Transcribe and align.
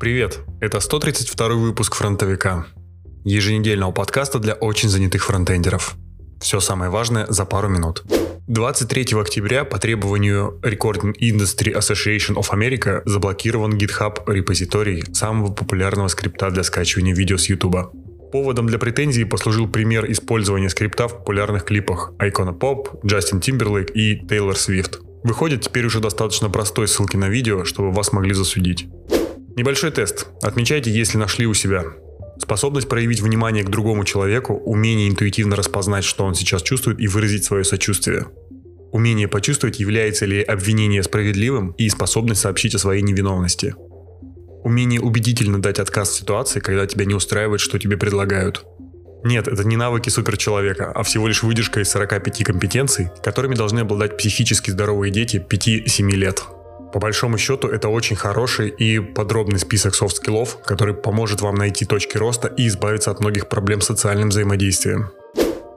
Привет, 0.00 0.38
это 0.62 0.80
132 0.80 1.48
выпуск 1.56 1.94
«Фронтовика», 1.94 2.64
еженедельного 3.22 3.92
подкаста 3.92 4.38
для 4.38 4.54
очень 4.54 4.88
занятых 4.88 5.26
фронтендеров. 5.26 5.94
Все 6.40 6.58
самое 6.58 6.90
важное 6.90 7.26
за 7.26 7.44
пару 7.44 7.68
минут. 7.68 8.04
23 8.48 9.20
октября 9.20 9.64
по 9.64 9.78
требованию 9.78 10.58
Recording 10.62 11.12
Industry 11.20 11.76
Association 11.76 12.36
of 12.36 12.48
America 12.50 13.02
заблокирован 13.04 13.76
GitHub 13.76 14.20
репозиторий 14.26 15.04
самого 15.12 15.52
популярного 15.52 16.08
скрипта 16.08 16.50
для 16.50 16.62
скачивания 16.62 17.14
видео 17.14 17.36
с 17.36 17.50
YouTube. 17.50 17.92
Поводом 18.32 18.68
для 18.68 18.78
претензий 18.78 19.24
послужил 19.24 19.68
пример 19.68 20.10
использования 20.10 20.70
скрипта 20.70 21.08
в 21.08 21.18
популярных 21.18 21.66
клипах 21.66 22.14
Icona 22.18 22.58
Pop, 22.58 23.04
Джастин 23.04 23.40
Тимберлейк 23.42 23.94
и 23.94 24.26
Тейлор 24.26 24.56
Свифт. 24.56 25.00
Выходит 25.22 25.60
теперь 25.60 25.84
уже 25.84 26.00
достаточно 26.00 26.48
простой 26.48 26.88
ссылки 26.88 27.18
на 27.18 27.28
видео, 27.28 27.64
чтобы 27.64 27.92
вас 27.92 28.12
могли 28.12 28.32
засудить. 28.32 28.88
Небольшой 29.56 29.90
тест. 29.90 30.28
Отмечайте, 30.42 30.90
если 30.90 31.18
нашли 31.18 31.46
у 31.46 31.54
себя. 31.54 31.84
Способность 32.38 32.88
проявить 32.88 33.20
внимание 33.20 33.64
к 33.64 33.68
другому 33.68 34.04
человеку, 34.04 34.54
умение 34.54 35.08
интуитивно 35.08 35.56
распознать, 35.56 36.04
что 36.04 36.24
он 36.24 36.34
сейчас 36.34 36.62
чувствует 36.62 37.00
и 37.00 37.08
выразить 37.08 37.44
свое 37.44 37.64
сочувствие. 37.64 38.28
Умение 38.92 39.28
почувствовать, 39.28 39.78
является 39.78 40.26
ли 40.26 40.42
обвинение 40.42 41.02
справедливым 41.02 41.72
и 41.72 41.88
способность 41.88 42.40
сообщить 42.40 42.74
о 42.74 42.78
своей 42.78 43.02
невиновности. 43.02 43.74
Умение 44.64 45.00
убедительно 45.00 45.60
дать 45.60 45.78
отказ 45.78 46.10
в 46.10 46.16
ситуации, 46.16 46.60
когда 46.60 46.86
тебя 46.86 47.04
не 47.04 47.14
устраивает, 47.14 47.60
что 47.60 47.78
тебе 47.78 47.96
предлагают. 47.96 48.64
Нет, 49.22 49.48
это 49.48 49.64
не 49.64 49.76
навыки 49.76 50.08
суперчеловека, 50.08 50.92
а 50.92 51.02
всего 51.02 51.28
лишь 51.28 51.42
выдержка 51.42 51.80
из 51.80 51.90
45 51.90 52.42
компетенций, 52.44 53.10
которыми 53.22 53.54
должны 53.54 53.80
обладать 53.80 54.16
психически 54.16 54.70
здоровые 54.70 55.12
дети 55.12 55.44
5-7 55.46 56.10
лет. 56.12 56.42
По 56.92 56.98
большому 56.98 57.38
счету, 57.38 57.68
это 57.68 57.88
очень 57.88 58.16
хороший 58.16 58.68
и 58.68 58.98
подробный 58.98 59.58
список 59.58 59.94
soft 59.94 60.15
skill 60.15 60.42
ов, 60.42 60.58
который 60.64 60.94
поможет 60.94 61.40
вам 61.40 61.54
найти 61.54 61.84
точки 61.84 62.16
роста 62.16 62.48
и 62.48 62.66
избавиться 62.66 63.10
от 63.10 63.20
многих 63.20 63.48
проблем 63.48 63.80
с 63.80 63.86
социальным 63.86 64.30
взаимодействием. 64.30 65.10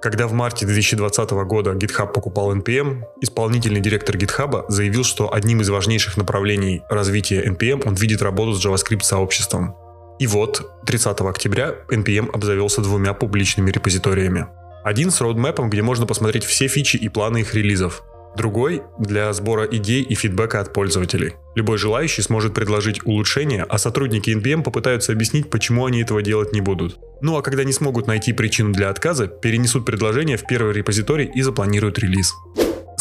Когда 0.01 0.27
в 0.27 0.33
марте 0.33 0.65
2020 0.65 1.31
года 1.45 1.71
GitHub 1.71 2.11
покупал 2.11 2.53
NPM, 2.53 3.03
исполнительный 3.21 3.79
директор 3.79 4.17
GitHub 4.17 4.65
заявил, 4.67 5.03
что 5.03 5.33
одним 5.33 5.61
из 5.61 5.69
важнейших 5.69 6.17
направлений 6.17 6.81
развития 6.89 7.41
NPM 7.47 7.83
он 7.87 7.93
видит 7.93 8.21
работу 8.21 8.53
с 8.53 8.65
JavaScript-сообществом. 8.65 9.75
И 10.19 10.27
вот, 10.27 10.83
30 10.85 11.21
октября 11.21 11.75
NPM 11.89 12.31
обзавелся 12.33 12.81
двумя 12.81 13.13
публичными 13.13 13.71
репозиториями. 13.71 14.47
Один 14.83 15.09
с 15.09 15.21
roadmap 15.21 15.55
ом, 15.55 15.69
где 15.69 15.81
можно 15.81 16.05
посмотреть 16.05 16.43
все 16.43 16.67
фичи 16.67 16.97
и 16.97 17.07
планы 17.07 17.39
их 17.39 17.53
релизов. 17.53 18.03
Другой– 18.35 18.81
для 18.99 19.31
сбора 19.33 19.65
идей 19.65 20.01
и 20.01 20.15
фидбэка 20.15 20.59
от 20.59 20.73
пользователей. 20.73 21.33
Любой 21.55 21.77
желающий 21.77 22.23
сможет 22.23 22.53
предложить 22.53 23.05
улучшения, 23.05 23.63
а 23.63 23.77
сотрудники 23.77 24.31
NPM 24.31 24.63
попытаются 24.63 25.11
объяснить, 25.11 25.49
почему 25.49 25.85
они 25.85 26.01
этого 26.01 26.23
делать 26.23 26.51
не 26.51 26.61
будут. 26.61 26.97
Ну 27.21 27.37
а 27.37 27.43
когда 27.43 27.63
не 27.63 27.73
смогут 27.73 28.07
найти 28.07 28.33
причину 28.33 28.73
для 28.73 28.89
отказа, 28.89 29.27
перенесут 29.27 29.85
предложение 29.85 30.37
в 30.37 30.47
первый 30.47 30.73
репозиторий 30.73 31.29
и 31.33 31.41
запланируют 31.41 31.99
релиз. 31.99 32.33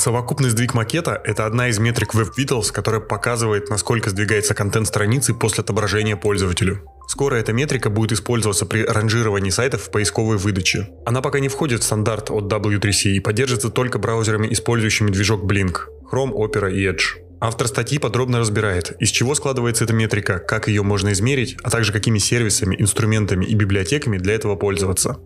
Совокупный 0.02 0.50
сдвиг 0.50 0.74
макета– 0.74 1.22
это 1.24 1.46
одна 1.46 1.68
из 1.68 1.78
метрик 1.78 2.12
Web 2.16 2.30
Vitals, 2.36 2.72
которая 2.72 3.00
показывает, 3.00 3.70
насколько 3.70 4.10
сдвигается 4.10 4.52
контент 4.52 4.88
страницы 4.88 5.32
после 5.32 5.62
отображения 5.62 6.16
пользователю. 6.16 6.82
Скоро 7.06 7.36
эта 7.36 7.52
метрика 7.52 7.88
будет 7.88 8.10
использоваться 8.10 8.66
при 8.66 8.82
ранжировании 8.82 9.50
сайтов 9.50 9.82
в 9.82 9.90
поисковой 9.92 10.38
выдаче. 10.38 10.88
Она 11.06 11.22
пока 11.22 11.38
не 11.38 11.48
входит 11.48 11.82
в 11.82 11.84
стандарт 11.84 12.32
от 12.32 12.52
W3C 12.52 13.10
и 13.10 13.20
поддерживается 13.20 13.70
только 13.70 14.00
браузерами, 14.00 14.52
использующими 14.52 15.08
движок 15.08 15.44
Blink, 15.44 15.82
Chrome, 16.10 16.32
Opera 16.32 16.72
и 16.72 16.84
Edge. 16.84 17.22
Автор 17.40 17.68
статьи 17.68 18.00
подробно 18.00 18.40
разбирает, 18.40 18.96
из 18.98 19.10
чего 19.10 19.36
складывается 19.36 19.84
эта 19.84 19.92
метрика, 19.92 20.40
как 20.40 20.66
ее 20.66 20.82
можно 20.82 21.12
измерить, 21.12 21.56
а 21.62 21.70
также 21.70 21.92
какими 21.92 22.18
сервисами, 22.18 22.74
инструментами 22.76 23.44
и 23.44 23.54
библиотеками 23.54 24.18
для 24.18 24.34
этого 24.34 24.56
пользоваться. 24.56 25.18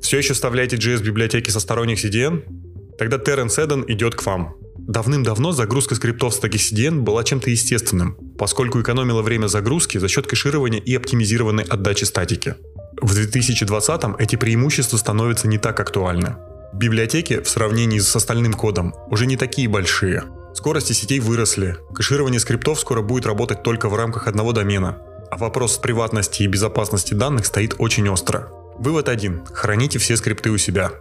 Все 0.00 0.18
еще 0.18 0.34
вставляете 0.34 0.76
JS-библиотеки 0.76 1.50
со 1.50 1.58
сторонних 1.58 2.04
CDN? 2.04 2.61
Тогда 3.02 3.16
Terran 3.16 3.48
Sedan 3.48 3.84
идет 3.88 4.14
к 4.14 4.24
вам. 4.24 4.54
Давным-давно 4.78 5.50
загрузка 5.50 5.96
скриптов 5.96 6.34
с 6.34 6.40
TagiCDN 6.40 7.00
была 7.00 7.24
чем-то 7.24 7.50
естественным, 7.50 8.16
поскольку 8.38 8.80
экономила 8.80 9.22
время 9.22 9.48
загрузки 9.48 9.98
за 9.98 10.06
счет 10.06 10.28
кэширования 10.28 10.78
и 10.78 10.94
оптимизированной 10.94 11.64
отдачи 11.64 12.04
статики. 12.04 12.54
В 13.00 13.12
2020-м 13.12 14.14
эти 14.20 14.36
преимущества 14.36 14.98
становятся 14.98 15.48
не 15.48 15.58
так 15.58 15.80
актуальны. 15.80 16.36
Библиотеки 16.74 17.40
в 17.40 17.48
сравнении 17.48 17.98
с 17.98 18.14
остальным 18.14 18.52
кодом 18.52 18.94
уже 19.08 19.26
не 19.26 19.36
такие 19.36 19.68
большие. 19.68 20.22
Скорости 20.54 20.92
сетей 20.92 21.18
выросли, 21.18 21.78
кэширование 21.96 22.38
скриптов 22.38 22.78
скоро 22.78 23.02
будет 23.02 23.26
работать 23.26 23.64
только 23.64 23.88
в 23.88 23.96
рамках 23.96 24.28
одного 24.28 24.52
домена, 24.52 24.98
а 25.28 25.38
вопрос 25.38 25.76
приватности 25.76 26.44
и 26.44 26.46
безопасности 26.46 27.14
данных 27.14 27.46
стоит 27.46 27.74
очень 27.78 28.08
остро. 28.08 28.48
Вывод 28.78 29.08
один. 29.08 29.44
Храните 29.46 29.98
все 29.98 30.16
скрипты 30.16 30.50
у 30.50 30.56
себя. 30.56 30.92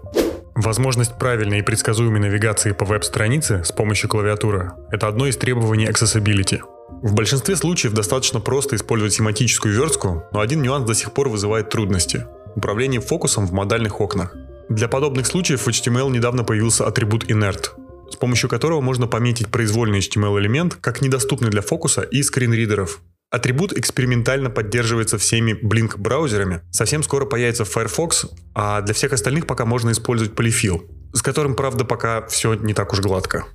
Возможность 0.56 1.18
правильной 1.18 1.60
и 1.60 1.62
предсказуемой 1.62 2.20
навигации 2.20 2.74
по 2.74 2.84
веб-странице 2.84 3.64
с 3.64 3.72
помощью 3.72 4.10
клавиатуры– 4.10 4.74
это 4.92 5.08
одно 5.08 5.28
из 5.28 5.38
требований 5.38 5.88
Accessibility. 5.88 6.60
В 7.02 7.14
большинстве 7.14 7.56
случаев 7.56 7.94
достаточно 7.94 8.42
просто 8.42 8.76
использовать 8.76 9.14
семантическую 9.14 9.74
верстку, 9.74 10.24
но 10.34 10.42
один 10.42 10.62
нюанс 10.62 10.86
до 10.86 10.94
сих 10.94 11.14
пор 11.14 11.30
вызывает 11.30 11.70
трудности– 11.70 12.26
управление 12.56 13.00
фокусом 13.00 13.48
в 13.48 13.54
модальных 13.54 14.02
окнах. 14.02 14.36
Для 14.68 14.90
подобных 14.90 15.26
случаев 15.26 15.62
в 15.62 15.68
HTML 15.68 16.12
недавно 16.12 16.44
появился 16.44 16.86
атрибут 16.86 17.30
inert, 17.30 17.70
с 18.12 18.18
помощью 18.18 18.50
которого 18.50 18.82
можно 18.82 19.08
пометить 19.08 19.48
произвольный 19.48 20.00
HTML-элемент 20.00 20.76
как 20.76 21.02
недоступный 21.02 21.50
для 21.50 21.62
фокуса 21.62 22.02
и 22.02 22.22
скринридеров. 22.22 23.02
Атрибут 23.32 23.72
экспериментально 23.72 24.50
поддерживается 24.50 25.18
всеми 25.18 25.54
Blink 25.54 25.98
браузерами. 25.98 26.60
Совсем 26.70 27.02
скоро 27.02 27.26
появится 27.26 27.64
Firefox, 27.64 28.26
а 28.54 28.82
для 28.82 28.94
всех 28.94 29.14
остальных 29.14 29.48
пока 29.48 29.64
можно 29.64 29.92
использовать 29.92 30.36
полифил, 30.36 30.84
с 31.14 31.22
которым, 31.22 31.56
правда, 31.56 31.86
пока 31.86 32.28
все 32.28 32.56
не 32.56 32.74
так 32.74 32.92
уж 32.92 33.00
гладко. 33.00 33.46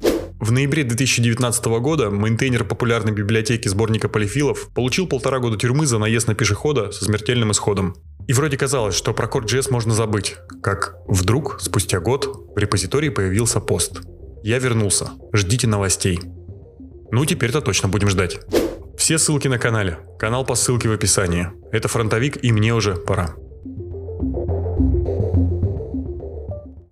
В 0.40 0.50
ноябре 0.50 0.82
2019 0.84 1.66
года 1.66 2.08
мейнтейнер 2.08 2.64
популярной 2.64 3.12
библиотеки 3.12 3.68
сборника 3.68 4.08
полифилов 4.08 4.70
получил 4.74 5.06
полтора 5.06 5.40
года 5.40 5.58
тюрьмы 5.58 5.84
за 5.84 5.98
наезд 5.98 6.26
на 6.26 6.34
пешехода 6.34 6.90
со 6.90 7.04
смертельным 7.04 7.52
исходом. 7.52 7.96
И 8.28 8.32
вроде 8.32 8.56
казалось, 8.56 8.94
что 8.94 9.12
про 9.12 9.26
Core.js 9.26 9.70
можно 9.70 9.92
забыть, 9.92 10.36
как 10.62 10.94
вдруг, 11.06 11.58
спустя 11.60 12.00
год, 12.00 12.26
в 12.54 12.58
репозитории 12.58 13.10
появился 13.10 13.60
пост. 13.60 14.00
Я 14.42 14.58
вернулся. 14.58 15.10
Ждите 15.34 15.66
новостей. 15.66 16.18
Ну, 17.10 17.26
теперь-то 17.26 17.60
точно 17.60 17.88
будем 17.88 18.08
ждать. 18.08 18.40
Все 19.06 19.18
ссылки 19.18 19.46
на 19.46 19.56
канале. 19.56 20.00
Канал 20.18 20.44
по 20.44 20.56
ссылке 20.56 20.88
в 20.88 20.92
описании. 20.92 21.52
Это 21.70 21.86
фронтовик 21.86 22.42
и 22.42 22.50
мне 22.50 22.74
уже 22.74 22.96
пора. 22.96 23.36